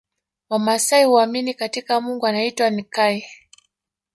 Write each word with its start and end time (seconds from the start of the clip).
Wamaasai 0.49 1.03
huamini 1.05 1.53
katika 1.53 2.01
Mungu 2.01 2.27
anaeitwa 2.27 2.69
Nkai 2.69 3.25